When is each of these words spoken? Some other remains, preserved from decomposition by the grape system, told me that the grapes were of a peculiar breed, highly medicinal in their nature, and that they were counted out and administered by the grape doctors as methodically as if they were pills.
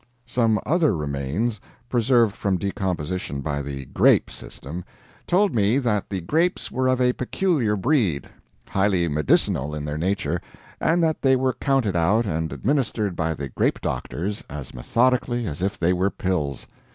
Some 0.25 0.59
other 0.65 0.97
remains, 0.97 1.61
preserved 1.87 2.35
from 2.35 2.57
decomposition 2.57 3.41
by 3.41 3.61
the 3.61 3.85
grape 3.85 4.31
system, 4.31 4.83
told 5.27 5.53
me 5.53 5.77
that 5.77 6.09
the 6.09 6.21
grapes 6.21 6.71
were 6.71 6.87
of 6.87 6.99
a 6.99 7.13
peculiar 7.13 7.75
breed, 7.75 8.27
highly 8.67 9.07
medicinal 9.07 9.75
in 9.75 9.85
their 9.85 9.99
nature, 9.99 10.41
and 10.79 11.03
that 11.03 11.21
they 11.21 11.35
were 11.35 11.53
counted 11.53 11.95
out 11.95 12.25
and 12.25 12.51
administered 12.51 13.15
by 13.15 13.35
the 13.35 13.49
grape 13.49 13.79
doctors 13.79 14.43
as 14.49 14.73
methodically 14.73 15.45
as 15.45 15.61
if 15.61 15.77
they 15.77 15.93
were 15.93 16.09
pills. 16.09 16.65